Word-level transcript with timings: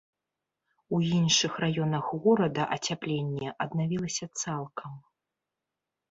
У 0.97 0.99
іншых 1.17 1.57
раёнах 1.63 2.07
горада 2.23 2.63
ацяпленне 2.77 3.47
аднавілася 3.65 4.25
цалкам. 4.41 4.97